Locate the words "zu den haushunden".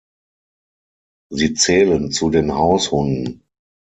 2.11-3.43